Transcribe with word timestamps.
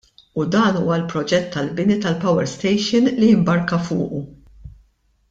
U 0.39 0.45
dan 0.53 0.77
huwa 0.77 0.95
l-proġett 1.01 1.45
tal-bini 1.55 1.97
tal-power 2.05 2.49
station 2.55 3.11
li 3.21 3.29
mbarka 3.43 3.81
fuqu. 3.91 4.23